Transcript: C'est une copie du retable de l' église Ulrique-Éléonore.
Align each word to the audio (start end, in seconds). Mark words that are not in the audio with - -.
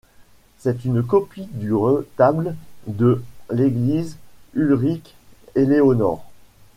C'est 0.57 0.83
une 0.83 1.03
copie 1.03 1.45
du 1.51 1.75
retable 1.75 2.55
de 2.87 3.21
l' 3.51 3.59
église 3.61 4.17
Ulrique-Éléonore. 4.55 6.25